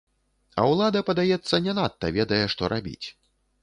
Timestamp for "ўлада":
0.71-1.03